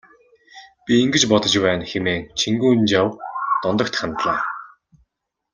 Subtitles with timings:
[0.85, 3.09] Би ингэж бодож байна хэмээн Чингүнжав
[3.61, 4.39] Дондогт хандлаа.